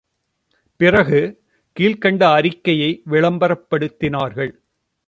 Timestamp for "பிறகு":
0.79-1.43